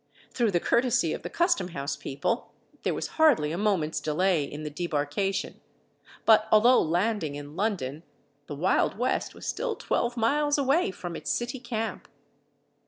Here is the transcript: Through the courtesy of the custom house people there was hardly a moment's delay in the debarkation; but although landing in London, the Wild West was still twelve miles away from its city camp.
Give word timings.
Through 0.33 0.49
the 0.49 0.59
courtesy 0.59 1.13
of 1.13 1.21
the 1.21 1.29
custom 1.29 1.67
house 1.67 1.95
people 1.95 2.49
there 2.81 2.93
was 2.95 3.05
hardly 3.21 3.51
a 3.51 3.55
moment's 3.59 4.01
delay 4.01 4.43
in 4.43 4.63
the 4.63 4.71
debarkation; 4.71 5.61
but 6.25 6.47
although 6.51 6.81
landing 6.81 7.35
in 7.35 7.55
London, 7.55 8.01
the 8.47 8.55
Wild 8.55 8.97
West 8.97 9.35
was 9.35 9.45
still 9.45 9.75
twelve 9.75 10.17
miles 10.17 10.57
away 10.57 10.89
from 10.89 11.15
its 11.15 11.29
city 11.29 11.59
camp. 11.59 12.07